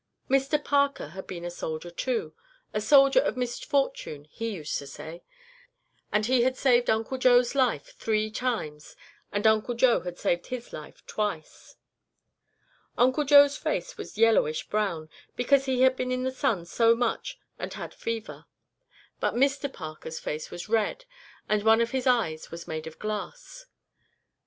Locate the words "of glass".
22.87-23.67